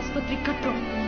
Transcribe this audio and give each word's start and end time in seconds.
Aspa 0.00 0.20
Tricatron. 0.22 0.99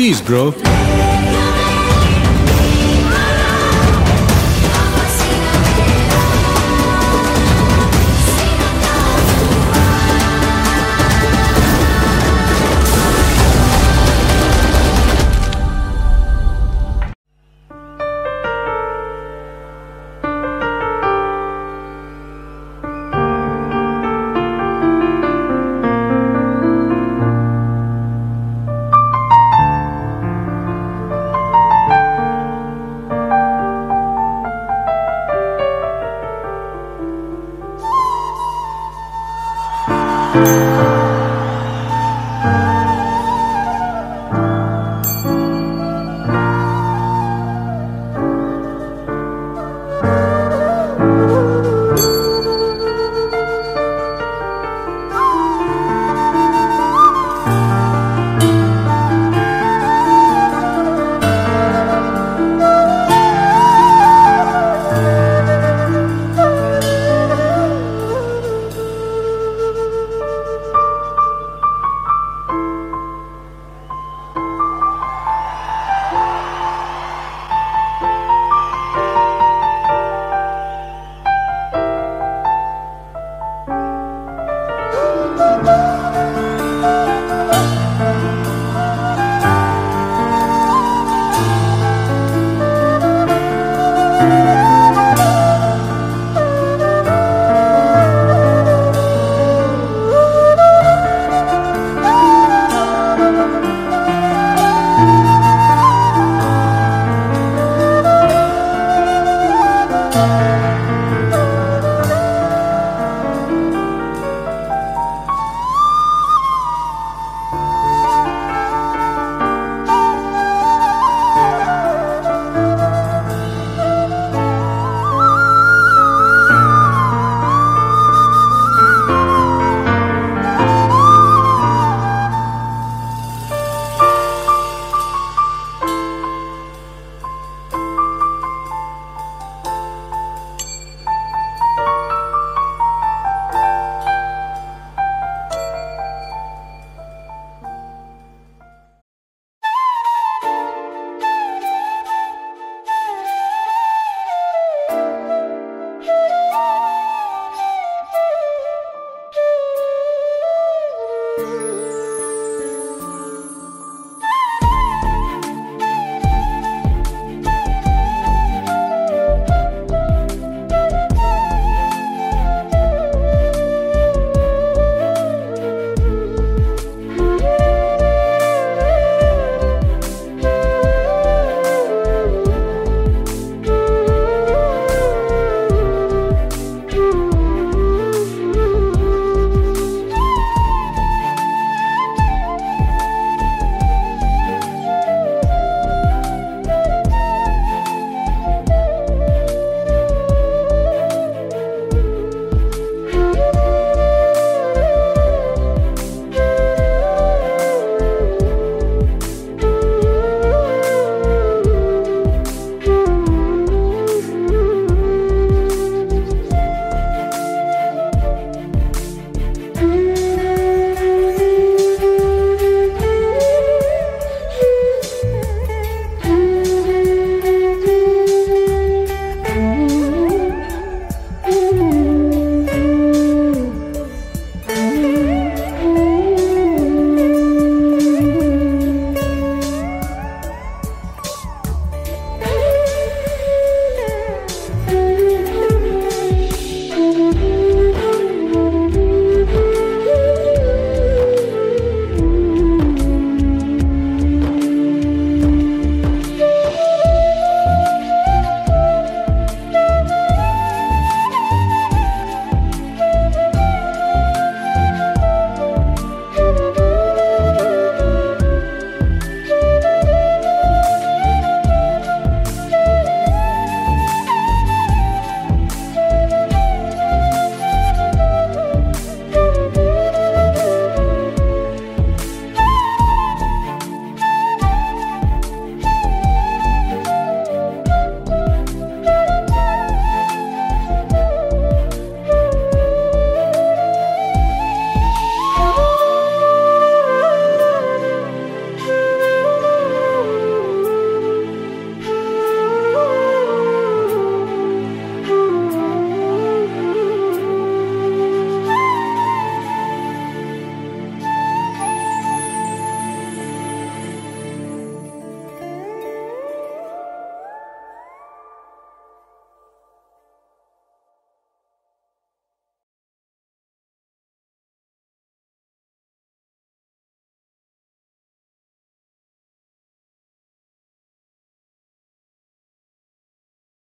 Peace, 0.00 0.22
bro. 0.22 0.79